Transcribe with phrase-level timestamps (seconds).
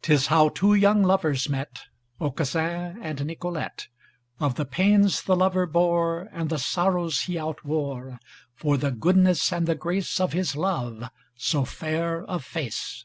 [0.00, 1.80] 'Tis how two young lovers met,
[2.18, 3.88] Aucassin and Nicolete,
[4.40, 8.16] Of the pains the lover bore And the sorrows he outwore,
[8.54, 13.04] For the goodness and the grace, Of his love, so fair of face.